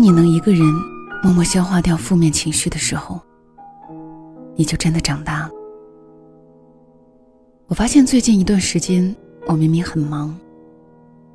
[0.00, 0.62] 当你能一个人
[1.22, 3.20] 默默消化掉负面情绪的时候，
[4.56, 5.50] 你就真的长大了。
[7.66, 9.14] 我发现最近一段时间，
[9.46, 10.34] 我明明很忙，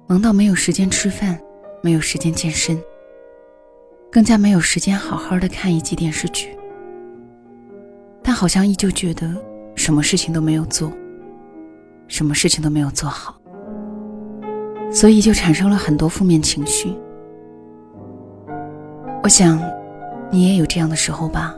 [0.07, 1.39] 忙到没有时间吃饭，
[1.83, 2.75] 没有时间健身，
[4.11, 6.57] 更加没有时间好好的看一集电视剧，
[8.23, 9.31] 但好像依旧觉得
[9.75, 10.91] 什么事情都没有做，
[12.07, 13.39] 什么事情都没有做好，
[14.91, 16.91] 所以就产生了很多负面情绪。
[19.25, 19.59] 我想，
[20.29, 21.55] 你也有这样的时候吧。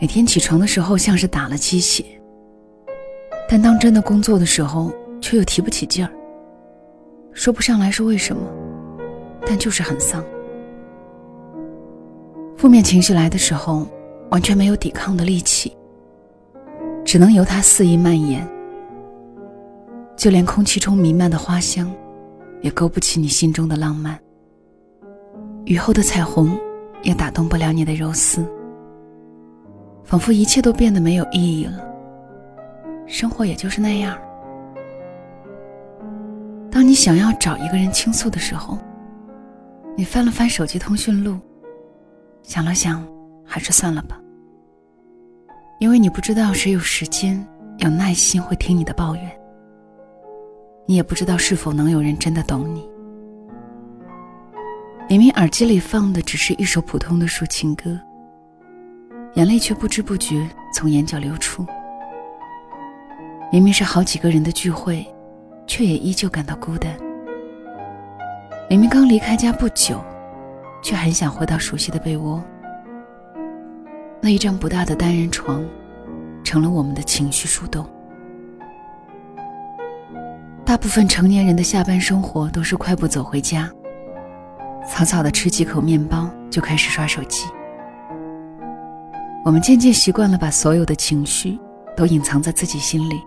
[0.00, 2.04] 每天起床的时候像是打了鸡血，
[3.48, 6.10] 但当真的工作的时候却又提不起劲儿。
[7.32, 8.42] 说不上来是为什么，
[9.46, 10.20] 但就是很丧。
[12.56, 13.86] 负面情绪来的时候，
[14.32, 15.76] 完全没有抵抗的力气，
[17.04, 18.44] 只能由它肆意蔓延。
[20.16, 21.88] 就连空气中弥漫的花香，
[22.62, 24.18] 也勾不起你心中的浪漫。
[25.64, 26.58] 雨后的彩虹，
[27.02, 28.44] 也打动不了你的柔丝。
[30.04, 31.82] 仿佛一切都变得没有意义了，
[33.06, 34.18] 生活也就是那样。
[36.70, 38.76] 当你想要找一个人倾诉的时候，
[39.96, 41.38] 你翻了翻手机通讯录，
[42.42, 43.06] 想了想，
[43.44, 44.18] 还是算了吧。
[45.78, 47.46] 因为你不知道谁有时间、
[47.78, 49.40] 有耐心会听你的抱怨，
[50.86, 52.88] 你也不知道是否能有人真的懂你。
[55.12, 58.00] 明明耳机里放的只是一首普通的抒情歌，
[59.34, 61.66] 眼泪却不知不觉从眼角流出。
[63.52, 65.06] 明明是好几个人的聚会，
[65.66, 66.96] 却也依旧感到孤单。
[68.70, 70.02] 明明刚离开家不久，
[70.82, 72.42] 却很想回到熟悉的被窝。
[74.18, 75.62] 那一张不大的单人床，
[76.42, 77.86] 成了我们的情绪树洞。
[80.64, 83.70] 大部分成年人的下班生活都是快步走回家。
[84.86, 87.46] 草草的吃几口面包，就开始刷手机。
[89.44, 91.58] 我们渐渐习惯了把所有的情绪
[91.96, 93.20] 都隐藏在自己心里，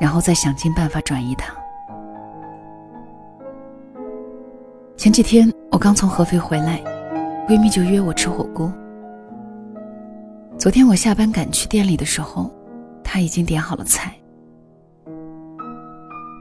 [0.00, 1.54] 然后再想尽办法转移它。
[4.96, 6.82] 前几天我刚从合肥回来，
[7.46, 8.72] 闺蜜就约我吃火锅。
[10.58, 12.52] 昨天我下班赶去店里的时候，
[13.04, 14.12] 她已经点好了菜。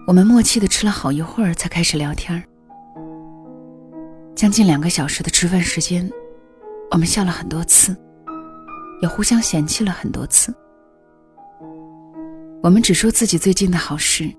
[0.07, 2.41] 我们默契的吃了好一会儿，才开始聊天儿。
[4.38, 6.08] 将近两个小时的吃饭时间，
[6.92, 7.98] 我们笑了很多次，
[9.02, 10.53] 也互相嫌弃了很多次。
[12.62, 14.31] 我们只说自己最近的好事，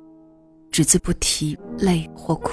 [0.70, 2.52] 只字不提累或苦。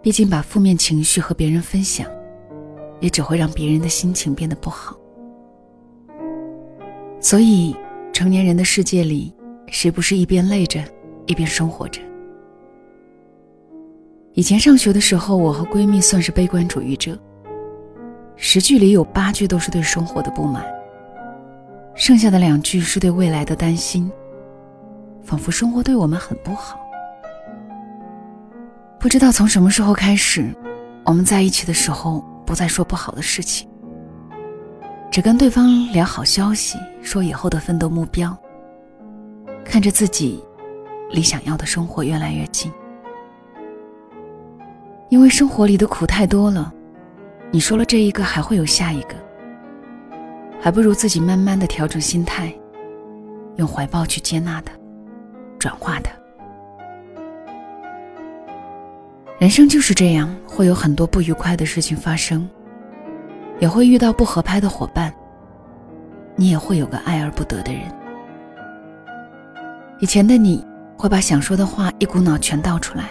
[0.00, 2.10] 毕竟把负面情绪和别人分享，
[2.98, 4.96] 也只会让别人的心情变得不好。
[7.20, 7.76] 所以，
[8.14, 9.30] 成年人的世界里，
[9.66, 10.82] 谁不是一边累着，
[11.26, 12.00] 一边生活着？
[14.36, 17.18] 以前上学的时候，我和闺蜜算是悲观主义者。
[18.36, 20.62] 十句里有八句都是对生活的不满，
[21.94, 24.12] 剩下的两句是对未来的担心，
[25.22, 26.78] 仿佛生活对我们很不好。
[29.00, 30.54] 不知道从什么时候开始，
[31.06, 33.66] 我们在一起的时候不再说不好的事情，
[35.10, 38.36] 只跟对方聊好消息，说以后的奋斗目标，
[39.64, 40.44] 看着自己
[41.10, 42.70] 离想要的生活越来越近。
[45.08, 46.72] 因为生活里的苦太多了，
[47.52, 49.14] 你说了这一个，还会有下一个，
[50.60, 52.52] 还不如自己慢慢的调整心态，
[53.54, 54.72] 用怀抱去接纳它，
[55.60, 56.10] 转化它。
[59.38, 62.48] 人生就是这样，会有很多不愉快的事情发生，
[63.60, 65.14] 也会遇到不合拍的伙伴，
[66.34, 67.82] 你也会有个爱而不得的人。
[70.00, 70.66] 以前的你
[70.98, 73.10] 会把想说的话一股脑全倒出来。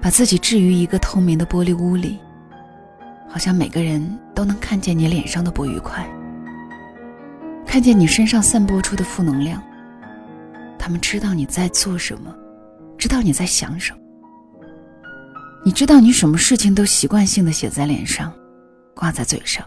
[0.00, 2.18] 把自己置于一个透明的玻璃屋里，
[3.28, 6.08] 好像每个人都能看见你脸上的不愉快，
[7.66, 9.62] 看见你身上散播出的负能量。
[10.78, 12.34] 他们知道你在做什么，
[12.96, 13.98] 知道你在想什么。
[15.62, 18.32] 你知道你什么事情都习惯性的写在脸上，
[18.94, 19.62] 挂在嘴上。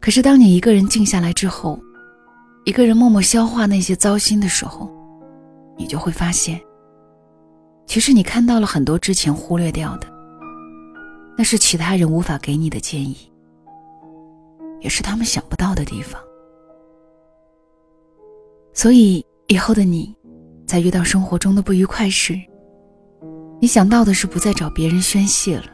[0.00, 1.80] 可是当你一个人静下来之后，
[2.64, 4.88] 一个人默默消化那些糟心的时候，
[5.76, 6.60] 你就会发现。
[7.86, 10.06] 其实你看到了很多之前忽略掉的，
[11.36, 13.16] 那是其他人无法给你的建议，
[14.80, 16.20] 也是他们想不到的地方。
[18.72, 20.14] 所以以后的你，
[20.66, 22.40] 在遇到生活中的不愉快时，
[23.60, 25.66] 你想到的是不再找别人宣泄了，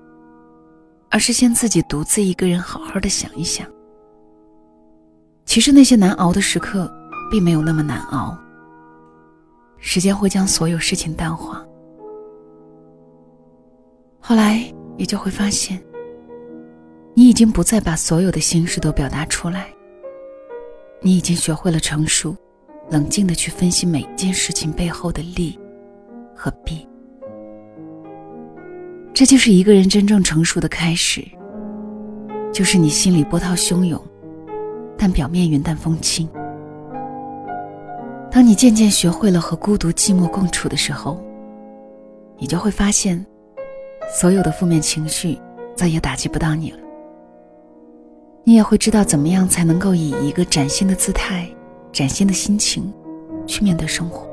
[1.10, 3.66] 而是先自己独自一个人好好的想一想。
[5.46, 6.92] 其实那些难熬的时刻，
[7.30, 8.36] 并没有那么难熬，
[9.78, 11.64] 时间会将所有事情淡化。
[14.30, 14.64] 后来
[14.96, 15.76] 你就会发现，
[17.14, 19.66] 你已经不再把所有的心事都表达出来。
[21.00, 22.36] 你已经学会了成熟、
[22.90, 25.58] 冷静的去分析每件事情背后的利
[26.32, 26.86] 和弊。
[29.12, 31.26] 这就是一个人真正成熟的开始，
[32.52, 34.00] 就是你心里波涛汹涌，
[34.96, 36.28] 但表面云淡风轻。
[38.30, 41.20] 当你渐渐学会了和孤独寂寞共处的时候，
[42.38, 43.26] 你就会发现，
[44.12, 45.38] 所有的负面情绪
[45.76, 46.78] 再也打击不到你了。
[48.44, 51.48] 你也会知道怎么样才能够以一个崭新的姿态、
[51.92, 52.92] 崭新的心情
[53.46, 54.28] 去面对生活。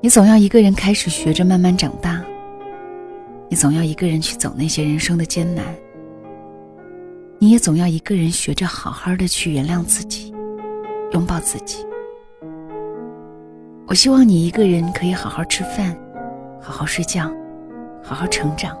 [0.00, 2.24] 你总要一个人开始学着慢慢长大。
[3.48, 5.64] 你总要一个人去走那些人生的艰难，
[7.38, 10.34] 你也总要一个人学着好好的去原谅自己，
[11.12, 11.86] 拥抱自己。
[13.86, 15.96] 我希望你一个人可以好好吃饭，
[16.60, 17.32] 好好睡觉，
[18.08, 18.74] 好好成长，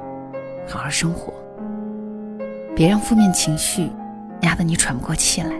[0.66, 1.34] 好好生活。
[2.74, 3.90] 别让负面情绪
[4.40, 5.54] 压得你喘不过气来。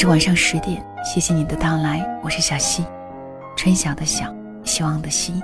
[0.00, 2.84] 是晚上十点，谢谢你的到来，我是小溪，
[3.56, 5.42] 春晓的晓，希望的希。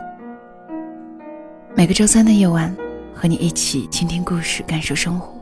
[1.75, 2.73] 每个周三的夜晚，
[3.13, 5.35] 和你一起倾听故事，感受生活。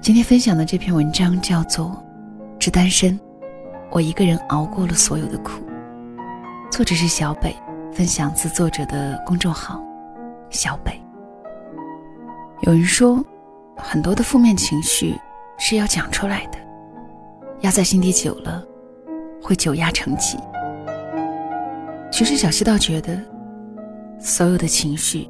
[0.00, 1.86] 今天分享的这篇文章叫做
[2.60, 3.18] 《只单身，
[3.90, 5.60] 我一个人熬过了所有的苦》，
[6.70, 7.56] 作者是小北，
[7.92, 9.82] 分享自作者的公众号
[10.48, 10.92] 小北。
[12.60, 13.20] 有人说，
[13.76, 15.16] 很多的负面情绪。
[15.60, 16.58] 是要讲出来的，
[17.62, 18.64] 压在心底久了，
[19.42, 20.38] 会久压成疾。
[22.10, 23.20] 其实小溪倒觉得，
[24.20, 25.28] 所有的情绪，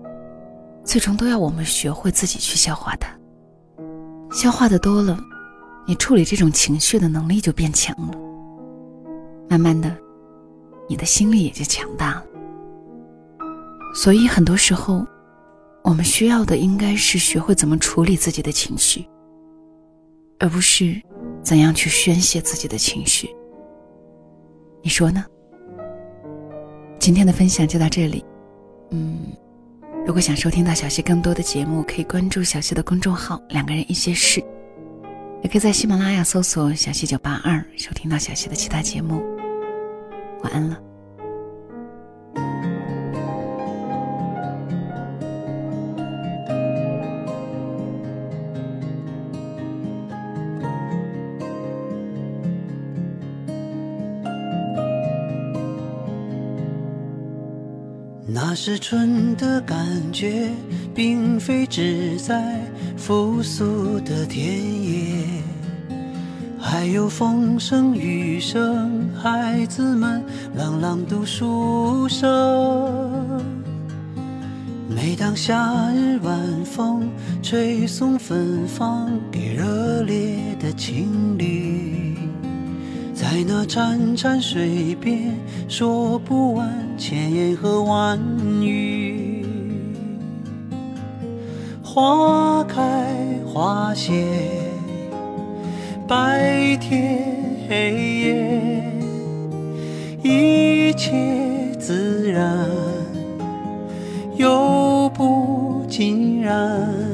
[0.84, 3.08] 最终都要我们学会自己去消化它。
[4.30, 5.18] 消化的多了，
[5.86, 8.12] 你处理这种情绪的能力就变强了。
[9.48, 9.96] 慢慢的，
[10.86, 12.24] 你的心力也就强大了。
[13.94, 15.06] 所以很多时候，
[15.82, 19.08] 我们需要的应该是学会怎么处理自己的情绪。
[20.38, 21.02] 而不是
[21.42, 23.34] 怎样去宣泄自己的情绪，
[24.82, 25.24] 你说呢？
[26.98, 28.24] 今天的分享就到这里。
[28.90, 29.32] 嗯，
[30.06, 34.42] 如果想收听到小溪更多的节目，可以关注小溪的公众号“两个人一些事”，
[35.42, 39.22] 也可以在喜马拉雅搜索“小溪九八二”收听到小溪的其他节目。
[40.42, 40.87] 晚安了。
[58.60, 59.78] 是春的感
[60.12, 60.50] 觉，
[60.92, 62.60] 并非只在
[62.96, 64.44] 复苏的田
[64.82, 65.24] 野，
[66.58, 70.20] 还有风声、雨声，孩子们
[70.56, 73.40] 朗朗读书声。
[74.88, 77.08] 每当夏日晚风
[77.40, 82.16] 吹送芬芳给热烈的情侣。
[83.14, 85.32] 在那潺潺水边，
[85.68, 86.68] 说不完
[86.98, 88.18] 千言和万
[88.60, 89.46] 语。
[91.84, 93.14] 花开
[93.46, 94.12] 花谢，
[96.06, 97.24] 白天
[97.68, 98.92] 黑夜，
[100.22, 102.68] 一切自然，
[104.36, 107.07] 又不尽然。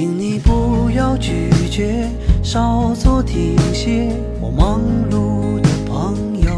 [0.00, 2.08] 请你不要拒绝，
[2.40, 4.12] 稍作停歇。
[4.40, 6.52] 我忙碌的朋友，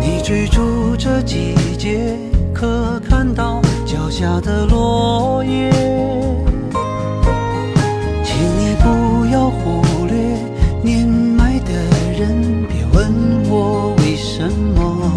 [0.00, 2.16] 你追逐着季节，
[2.54, 5.70] 可看到脚下的落叶？
[8.24, 10.16] 请你不要忽略
[10.82, 11.72] 年迈的
[12.18, 13.12] 人，别问
[13.50, 15.12] 我为什么。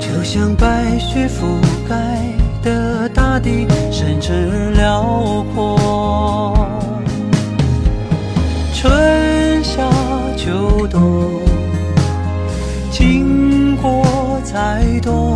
[0.00, 1.44] 就像白雪覆
[1.86, 2.18] 盖
[2.62, 6.54] 的大地，深沉而辽阔。
[8.74, 9.82] 春夏
[10.36, 11.40] 秋冬，
[12.90, 14.04] 经过
[14.44, 15.27] 再多，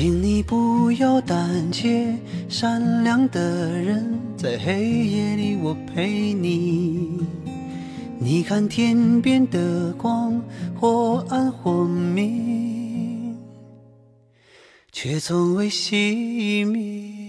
[0.00, 2.16] 请你不要胆怯，
[2.48, 7.20] 善良的人在黑夜里我陪你。
[8.18, 10.42] 你看天边的光，
[10.74, 13.36] 或暗或明。
[14.90, 17.19] 却从未熄灭。